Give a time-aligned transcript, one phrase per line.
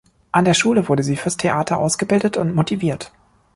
[0.31, 3.11] An der Schule wurde sie fürs Theater ausgebildet und motiviert.